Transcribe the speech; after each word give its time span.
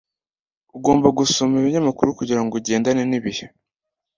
ugomba 0.77 1.07
gusoma 1.19 1.53
ibinyamakuru 1.57 2.17
kugirango 2.19 2.53
ugendane 2.55 3.03
nibihe 3.09 3.45